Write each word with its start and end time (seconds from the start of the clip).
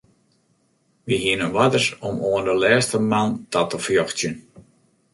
Wy 1.07 1.15
hiene 1.23 1.47
oarders 1.55 1.87
om 2.09 2.15
oan 2.29 2.45
de 2.49 2.53
lêste 2.63 2.97
man 3.11 3.29
ta 3.51 3.61
te 3.71 3.77
fjochtsjen. 3.85 4.35